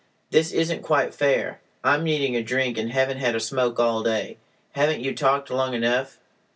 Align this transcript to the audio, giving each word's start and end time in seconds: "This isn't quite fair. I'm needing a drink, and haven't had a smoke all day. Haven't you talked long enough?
"This 0.31 0.51
isn't 0.51 0.81
quite 0.81 1.13
fair. 1.13 1.61
I'm 1.83 2.03
needing 2.03 2.35
a 2.35 2.41
drink, 2.41 2.75
and 2.79 2.91
haven't 2.91 3.19
had 3.19 3.35
a 3.35 3.39
smoke 3.39 3.79
all 3.79 4.01
day. 4.01 4.37
Haven't 4.71 5.01
you 5.01 5.13
talked 5.13 5.51
long 5.51 5.75
enough? 5.75 6.17